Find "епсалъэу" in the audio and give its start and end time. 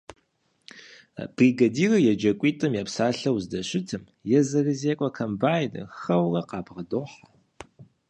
2.81-3.37